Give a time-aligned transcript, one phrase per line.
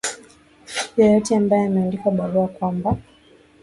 [0.97, 2.97] yeyote ambaye ameandikiwa barua kwamba